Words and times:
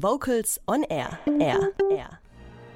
Vocals 0.00 0.60
on 0.68 0.84
Air. 0.84 1.18
Air. 1.40 1.72
Air. 1.90 2.20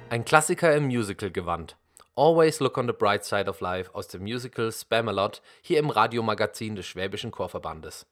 Ein 0.09 0.25
Klassiker 0.25 0.75
im 0.75 0.87
Musical-Gewand. 0.87 1.77
Always 2.17 2.59
Look 2.59 2.77
on 2.77 2.85
the 2.85 2.91
Bright 2.91 3.23
Side 3.23 3.49
of 3.49 3.61
Life 3.61 3.95
aus 3.95 4.09
dem 4.09 4.23
Musical 4.23 4.69
Spamalot 4.73 5.41
hier 5.61 5.79
im 5.79 5.89
Radiomagazin 5.89 6.75
des 6.75 6.85
Schwäbischen 6.85 7.31
Chorverbandes. 7.31 8.07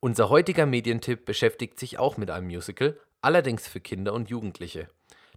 Unser 0.00 0.28
heutiger 0.28 0.66
Medientipp 0.66 1.24
beschäftigt 1.24 1.78
sich 1.78 2.00
auch 2.00 2.16
mit 2.16 2.32
einem 2.32 2.48
Musical, 2.48 2.98
allerdings 3.20 3.68
für 3.68 3.78
Kinder 3.78 4.12
und 4.12 4.28
Jugendliche. 4.28 4.88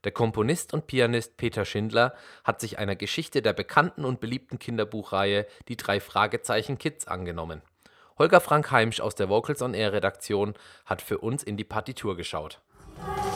Der 0.04 0.14
Komponist 0.14 0.74
und 0.74 0.88
Pianist 0.88 1.38
Peter 1.38 1.64
Schindler 1.64 2.16
hat 2.44 2.60
sich 2.60 2.80
einer 2.80 2.96
Geschichte 2.96 3.44
der 3.44 3.54
bekannten 3.54 4.04
und 4.04 4.20
beliebten 4.20 4.58
Kinderbuchreihe 4.58 5.46
Die 5.68 5.78
drei 5.78 6.00
Fragezeichen 6.00 6.80
Kids 6.80 7.08
angenommen. 7.08 7.62
Holger 8.18 8.42
Frank 8.42 8.72
Heimsch 8.72 9.00
aus 9.00 9.14
der 9.14 9.30
Vocals 9.30 9.62
on 9.62 9.76
Air 9.76 9.94
Redaktion 9.94 10.56
hat 10.88 11.04
für 11.04 11.20
uns 11.20 11.44
in 11.44 11.56
die 11.56 11.64
Partitur 11.64 12.18
geschaut. 12.18 12.62
Bye. 13.08 13.31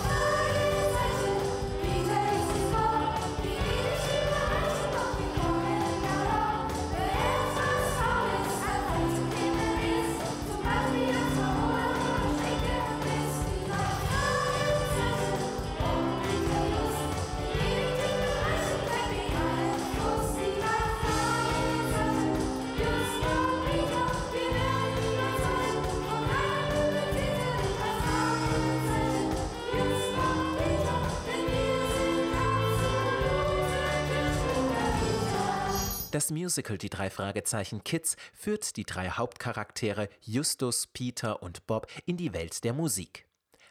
Das 36.15 36.31
Musical 36.31 36.77
Die 36.77 36.89
drei 36.89 37.09
Fragezeichen 37.09 37.83
Kids 37.83 38.15
führt 38.33 38.77
die 38.77 38.85
drei 38.85 39.09
Hauptcharaktere 39.09 40.07
Justus, 40.21 40.87
Peter 40.87 41.43
und 41.43 41.67
Bob 41.67 41.87
in 42.05 42.15
die 42.15 42.33
Welt 42.33 42.63
der 42.63 42.71
Musik. 42.71 43.27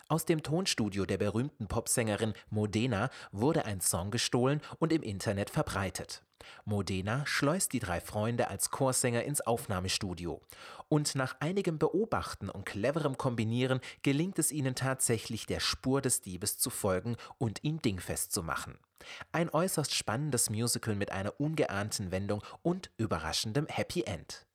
Aus 0.08 0.26
dem 0.26 0.42
Tonstudio 0.42 1.06
der 1.06 1.16
berühmten 1.16 1.68
Popsängerin 1.68 2.34
Modena 2.50 3.08
wurde 3.32 3.64
ein 3.64 3.80
Song 3.80 4.10
gestohlen 4.10 4.60
und 4.78 4.92
im 4.92 5.02
Internet 5.02 5.48
verbreitet. 5.48 6.22
Modena 6.66 7.24
schleust 7.24 7.72
die 7.72 7.78
drei 7.78 8.02
Freunde 8.02 8.48
als 8.48 8.68
Chorsänger 8.68 9.24
ins 9.24 9.40
Aufnahmestudio. 9.40 10.42
Und 10.90 11.14
nach 11.14 11.36
einigem 11.40 11.78
Beobachten 11.78 12.50
und 12.50 12.66
cleverem 12.66 13.16
Kombinieren 13.16 13.80
gelingt 14.02 14.38
es 14.38 14.52
ihnen 14.52 14.74
tatsächlich, 14.74 15.46
der 15.46 15.60
Spur 15.60 16.02
des 16.02 16.20
Diebes 16.20 16.58
zu 16.58 16.68
folgen 16.68 17.16
und 17.38 17.64
ihn 17.64 17.80
dingfest 17.80 18.32
zu 18.32 18.42
machen. 18.42 18.78
Ein 19.32 19.50
äußerst 19.50 19.94
spannendes 19.94 20.50
Musical 20.50 20.94
mit 20.94 21.12
einer 21.12 21.40
ungeahnten 21.40 22.10
Wendung 22.10 22.42
und 22.62 22.90
überraschendem 22.96 23.66
Happy 23.66 24.02
End. 24.02 24.46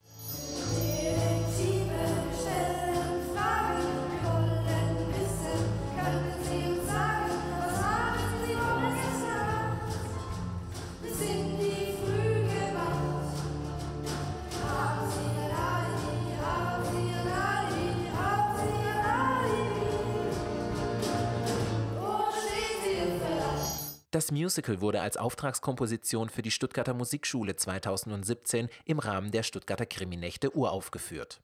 Das 24.11 24.31
Musical 24.31 24.81
wurde 24.81 25.01
als 25.01 25.17
Auftragskomposition 25.17 26.29
für 26.29 26.41
die 26.41 26.49
Stuttgarter 26.49 26.95
Musikschule 26.95 27.55
2017 27.55 28.67
im 28.85 28.97
Rahmen 28.97 29.29
der 29.29 29.43
Stuttgarter 29.43 29.85
Kriminächte 29.85 30.55
uraufgeführt. 30.55 31.41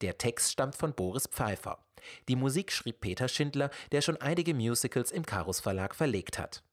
Der 0.00 0.18
Text 0.18 0.50
stammt 0.50 0.74
von 0.74 0.94
Boris 0.94 1.28
Pfeiffer. 1.28 1.78
Die 2.26 2.34
Musik 2.34 2.72
schrieb 2.72 3.00
Peter 3.00 3.28
Schindler, 3.28 3.70
der 3.92 4.00
schon 4.00 4.16
einige 4.16 4.52
Musicals 4.52 5.12
im 5.12 5.24
Karus 5.24 5.60
Verlag 5.60 5.94
verlegt 5.94 6.40
hat. 6.40 6.64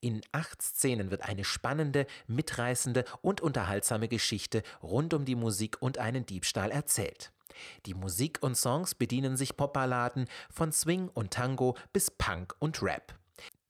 In 0.00 0.20
acht 0.30 0.62
Szenen 0.62 1.10
wird 1.10 1.22
eine 1.22 1.42
spannende, 1.42 2.06
mitreißende 2.28 3.04
und 3.22 3.40
unterhaltsame 3.40 4.06
Geschichte 4.06 4.62
rund 4.84 5.14
um 5.14 5.24
die 5.24 5.34
Musik 5.34 5.78
und 5.80 5.98
einen 5.98 6.26
Diebstahl 6.26 6.70
erzählt. 6.70 7.32
Die 7.86 7.94
Musik 7.94 8.38
und 8.40 8.56
Songs 8.56 8.94
bedienen 8.94 9.36
sich 9.36 9.56
Popballaden 9.56 10.28
von 10.48 10.70
Swing 10.70 11.08
und 11.08 11.32
Tango 11.32 11.76
bis 11.92 12.12
Punk 12.12 12.54
und 12.60 12.80
Rap. 12.82 13.18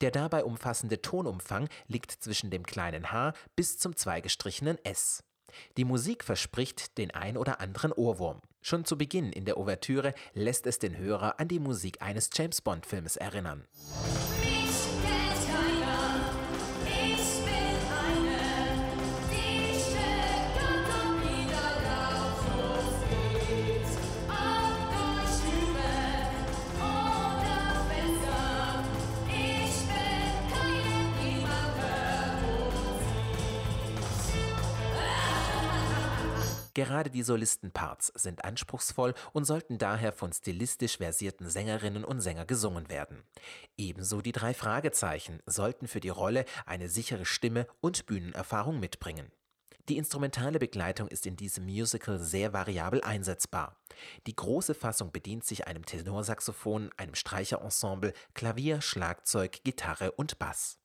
Der 0.03 0.11
dabei 0.11 0.45
umfassende 0.45 1.01
Tonumfang 1.01 1.69
liegt 1.87 2.11
zwischen 2.11 2.51
dem 2.51 2.67
kleinen 2.67 3.13
h 3.13 3.35
bis 3.55 3.79
zum 3.79 3.95
zweigestrichenen 3.95 4.77
s. 4.85 5.23
Die 5.77 5.85
Musik 5.85 6.25
verspricht 6.25 6.99
den 6.99 7.13
ein 7.13 7.37
oder 7.37 7.61
anderen 7.61 7.93
Ohrwurm. 7.93 8.41
Schon 8.63 8.85
zu 8.85 8.99
Beginn 8.99 9.31
in 9.33 9.45
der 9.45 9.59
Ouvertüre 9.59 10.15
lässt 10.35 10.67
es 10.67 10.81
den 10.81 10.97
Hörer 10.97 11.39
an 11.39 11.47
die 11.47 11.61
Musik 11.61 12.03
eines 12.03 12.31
James 12.35 12.61
Bond-Films 12.63 13.17
erinnern. 13.17 13.65
Gerade 36.75 37.11
die 37.11 37.23
Solistenparts 37.23 38.13
sind 38.15 38.45
anspruchsvoll 38.45 39.15
und 39.33 39.45
sollten 39.45 39.79
daher 39.79 40.13
von 40.13 40.33
stilistisch 40.33 40.97
versierten 40.97 41.49
Sängerinnen 41.49 42.05
und 42.05 42.21
Sängern 42.21 42.47
gesungen 42.47 42.89
werden. 42.89 43.23
Ebenso 43.77 44.23
die 44.23 44.33
drei 44.33 44.55
Fragezeichen 44.55 45.41
sollten 45.47 45.87
für 45.87 46.01
die 46.01 46.09
Rolle 46.09 46.45
eine 46.65 46.89
sichere 46.89 47.27
Stimme 47.27 47.67
und 47.81 48.07
Bühnenerfahrung 48.07 48.81
mitbringen. 48.81 49.31
Die 49.89 49.99
instrumentale 49.99 50.61
Begleitung 50.61 51.09
ist 51.09 51.27
in 51.27 51.37
diesem 51.37 51.65
Musical 51.65 52.19
sehr 52.21 52.53
variabel 52.53 53.03
einsetzbar. 53.03 53.77
Die 54.27 54.37
große 54.37 54.75
Fassung 54.75 55.11
bedient 55.11 55.45
sich 55.45 55.67
einem 55.67 55.85
Tenorsaxophon, 55.85 56.91
einem 56.97 57.17
Streicherensemble, 57.17 58.13
Klavier, 58.33 58.81
Schlagzeug, 58.81 59.65
Gitarre 59.65 60.13
und 60.13 60.39
Bass. 60.39 60.79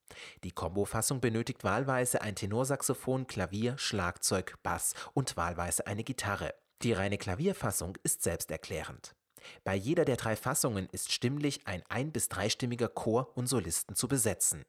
Die 0.44 0.52
Kombofassung 0.52 1.22
benötigt 1.22 1.64
wahlweise 1.64 2.22
ein 2.22 2.36
Tenorsaxophon, 2.36 3.28
Klavier, 3.28 3.78
Schlagzeug, 3.78 4.56
Bass 4.64 4.94
und 5.14 5.38
wahlweise 5.38 5.88
eine 5.88 6.04
Gitarre. 6.04 6.54
Die 6.84 6.94
reine 6.94 7.18
Klavierfassung 7.18 7.98
ist 8.04 8.24
selbsterklärend. 8.24 9.16
Bei 9.64 9.76
jeder 9.76 10.06
der 10.06 10.18
drei 10.18 10.36
Fassungen 10.36 10.88
ist 10.92 11.12
stimmlich 11.12 11.66
ein 11.68 11.84
ein- 11.90 12.12
bis 12.12 12.30
dreistimmiger 12.30 12.90
Chor 12.90 13.36
und 13.36 13.48
Solisten 13.48 13.96
zu 13.96 14.08
besetzen. 14.08 14.66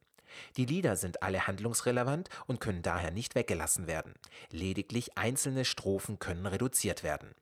Die 0.56 0.66
Lieder 0.66 0.96
sind 0.96 1.22
alle 1.22 1.46
handlungsrelevant 1.46 2.28
und 2.46 2.60
können 2.60 2.82
daher 2.82 3.10
nicht 3.10 3.34
weggelassen 3.34 3.86
werden. 3.86 4.14
Lediglich 4.50 5.16
einzelne 5.16 5.64
Strophen 5.64 6.18
können 6.18 6.46
reduziert 6.46 7.02
werden. 7.02 7.34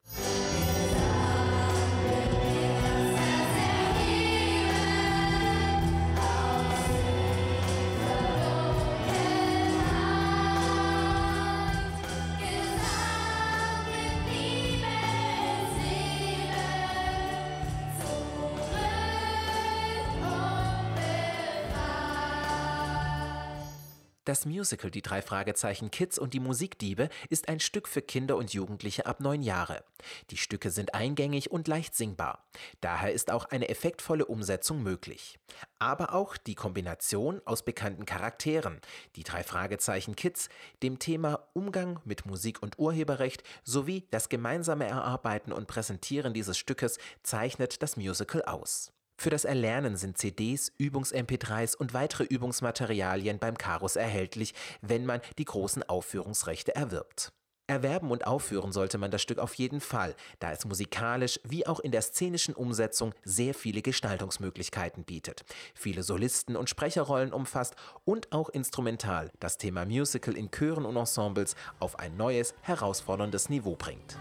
Das 24.27 24.45
Musical 24.45 24.91
Die 24.91 25.01
drei 25.01 25.21
Fragezeichen 25.21 25.89
Kids 25.89 26.19
und 26.19 26.33
die 26.33 26.41
Musikdiebe 26.41 27.07
ist 27.29 27.47
ein 27.47 27.61
Stück 27.61 27.87
für 27.87 28.01
Kinder 28.01 28.35
und 28.35 28.51
Jugendliche 28.51 29.05
ab 29.05 29.21
neun 29.21 29.41
Jahre. 29.41 29.85
Die 30.31 30.35
Stücke 30.35 30.69
sind 30.69 30.93
eingängig 30.93 31.49
und 31.49 31.69
leicht 31.69 31.95
singbar. 31.95 32.45
Daher 32.81 33.13
ist 33.13 33.31
auch 33.31 33.45
eine 33.45 33.69
effektvolle 33.69 34.25
Umsetzung 34.25 34.83
möglich. 34.83 35.39
Aber 35.79 36.13
auch 36.13 36.35
die 36.35 36.55
Kombination 36.55 37.41
aus 37.45 37.63
bekannten 37.63 38.05
Charakteren, 38.05 38.81
die 39.15 39.23
drei 39.23 39.43
Fragezeichen 39.43 40.17
Kids, 40.17 40.49
dem 40.83 40.99
Thema 40.99 41.47
Umgang 41.53 42.01
mit 42.03 42.25
Musik 42.25 42.61
und 42.61 42.77
Urheberrecht 42.79 43.43
sowie 43.63 44.09
das 44.11 44.27
gemeinsame 44.27 44.87
Erarbeiten 44.87 45.53
und 45.53 45.67
Präsentieren 45.67 46.33
dieses 46.33 46.57
Stückes 46.57 46.97
zeichnet 47.23 47.81
das 47.81 47.95
Musical 47.95 48.43
aus. 48.43 48.91
Für 49.19 49.31
das 49.31 49.45
Erlernen 49.45 49.97
sind 49.97 50.19
CDs, 50.19 50.71
Übungs-MP3s 50.77 51.75
und 51.75 51.95
weitere 51.95 52.23
Übungsmaterialien 52.23 53.39
beim 53.39 53.57
Karus 53.57 53.95
erhältlich, 53.95 54.53
wenn 54.81 55.07
man 55.07 55.21
die 55.39 55.45
großen 55.45 55.81
Aufführungsrechte 55.81 56.75
erwirbt. 56.75 57.33
Erwerben 57.65 58.11
und 58.11 58.27
aufführen 58.27 58.71
sollte 58.71 58.97
man 58.97 59.11
das 59.11 59.21
Stück 59.21 59.39
auf 59.39 59.55
jeden 59.55 59.81
Fall, 59.81 60.15
da 60.39 60.51
es 60.51 60.65
musikalisch 60.65 61.39
wie 61.43 61.67
auch 61.67 61.81
in 61.81 61.91
der 61.91 62.01
szenischen 62.01 62.53
Umsetzung 62.53 63.13
sehr 63.25 63.53
viele 63.53 63.81
Gestaltungsmöglichkeiten 63.81 65.03
bietet, 65.03 65.43
viele 65.73 66.03
Solisten 66.03 66.55
und 66.55 66.69
Sprecherrollen 66.69 67.33
umfasst 67.33 67.75
und 68.05 68.31
auch 68.31 68.49
instrumental 68.49 69.31
das 69.41 69.57
Thema 69.57 69.83
Musical 69.83 70.37
in 70.37 70.49
Chören 70.49 70.85
und 70.85 70.95
Ensembles 70.95 71.55
auf 71.79 71.99
ein 71.99 72.15
neues, 72.15 72.53
herausforderndes 72.61 73.49
Niveau 73.49 73.75
bringt. 73.75 74.15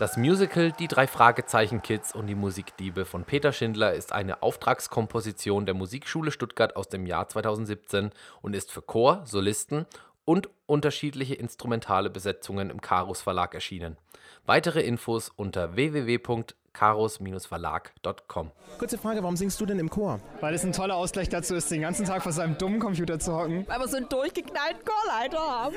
Das 0.00 0.16
Musical 0.16 0.72
Die 0.72 0.88
drei 0.88 1.06
Fragezeichen 1.06 1.82
Kids 1.82 2.12
und 2.14 2.26
die 2.26 2.34
Musikdiebe 2.34 3.04
von 3.04 3.24
Peter 3.24 3.52
Schindler 3.52 3.92
ist 3.92 4.12
eine 4.12 4.42
Auftragskomposition 4.42 5.66
der 5.66 5.74
Musikschule 5.74 6.32
Stuttgart 6.32 6.74
aus 6.74 6.88
dem 6.88 7.04
Jahr 7.04 7.28
2017 7.28 8.10
und 8.40 8.56
ist 8.56 8.72
für 8.72 8.80
Chor, 8.80 9.20
Solisten 9.26 9.84
und 10.24 10.48
unterschiedliche 10.64 11.34
instrumentale 11.34 12.08
Besetzungen 12.08 12.70
im 12.70 12.80
Karus 12.80 13.20
Verlag 13.20 13.52
erschienen. 13.52 13.98
Weitere 14.46 14.80
Infos 14.80 15.28
unter 15.28 15.76
www.karos-verlag.com. 15.76 18.52
Kurze 18.78 18.96
Frage, 18.96 19.22
warum 19.22 19.36
singst 19.36 19.60
du 19.60 19.66
denn 19.66 19.78
im 19.78 19.90
Chor? 19.90 20.18
Weil 20.40 20.54
es 20.54 20.64
ein 20.64 20.72
toller 20.72 20.96
Ausgleich 20.96 21.28
dazu 21.28 21.54
ist, 21.54 21.70
den 21.70 21.82
ganzen 21.82 22.06
Tag 22.06 22.22
vor 22.22 22.32
seinem 22.32 22.56
dummen 22.56 22.80
Computer 22.80 23.18
zu 23.18 23.36
hocken. 23.36 23.68
Weil 23.68 23.78
wir 23.78 23.88
so 23.88 23.98
einen 23.98 24.08
durchgeknallten 24.08 24.80
Chorleiter 24.82 25.40
haben. 25.40 25.76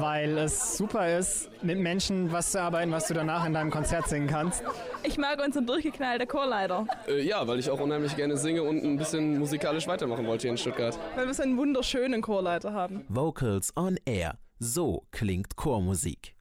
Weil 0.00 0.38
es 0.38 0.76
super 0.78 1.18
ist, 1.18 1.50
mit 1.62 1.78
Menschen 1.78 2.32
was 2.32 2.52
zu 2.52 2.60
arbeiten, 2.60 2.90
was 2.92 3.08
du 3.08 3.14
danach 3.14 3.46
in 3.46 3.52
deinem 3.52 3.70
Konzert 3.70 4.08
singen 4.08 4.26
kannst. 4.26 4.62
Ich 5.02 5.18
mag 5.18 5.42
unseren 5.44 5.66
durchgeknallten 5.66 6.26
Chorleiter. 6.26 6.86
Äh, 7.06 7.22
ja, 7.22 7.46
weil 7.46 7.58
ich 7.58 7.70
auch 7.70 7.80
unheimlich 7.80 8.16
gerne 8.16 8.36
singe 8.36 8.62
und 8.62 8.82
ein 8.82 8.96
bisschen 8.96 9.38
musikalisch 9.38 9.86
weitermachen 9.86 10.26
wollte 10.26 10.42
hier 10.42 10.52
in 10.52 10.56
Stuttgart. 10.56 10.98
Weil 11.14 11.26
wir 11.26 11.34
so 11.34 11.42
einen 11.42 11.56
wunderschönen 11.58 12.22
Chorleiter 12.22 12.72
haben. 12.72 13.04
Vocals 13.08 13.72
on 13.76 13.98
Air. 14.04 14.38
So 14.58 15.06
klingt 15.10 15.56
Chormusik. 15.56 16.34